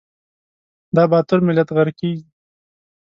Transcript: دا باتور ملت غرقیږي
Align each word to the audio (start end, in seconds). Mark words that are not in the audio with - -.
دا 0.95 1.03
باتور 1.11 1.39
ملت 1.47 1.67
غرقیږي 1.77 2.25